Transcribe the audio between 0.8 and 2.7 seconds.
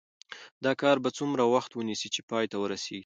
کار به څومره وخت ونیسي چې پای ته